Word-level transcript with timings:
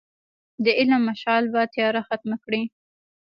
د 0.63 0.65
علم 0.79 1.01
مشعل 1.09 1.43
به 1.53 1.61
تیاره 1.73 2.01
ختمه 2.07 2.37
کړي. 2.43 2.61